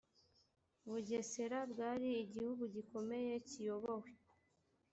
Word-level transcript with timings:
bugesera 0.89 1.57
bwari 1.71 2.09
igihugu 2.23 2.63
gikomeye 2.75 3.31
kiyobowe 3.47 4.09